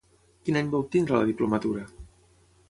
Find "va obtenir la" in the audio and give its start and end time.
0.71-1.19